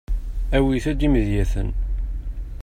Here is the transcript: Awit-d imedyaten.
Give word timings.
Awit-d 0.55 0.99
imedyaten. 1.07 1.69